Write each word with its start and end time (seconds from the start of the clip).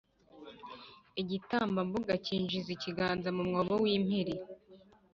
igitambambuga 1.21 2.13
cyinjize 2.25 2.69
ikiganza 2.75 3.29
mu 3.35 3.43
mwobo 3.49 3.73
w’impiri. 3.83 4.35